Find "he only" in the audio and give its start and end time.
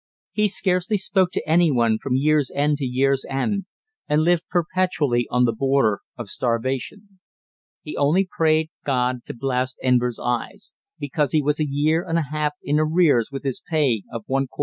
7.83-8.27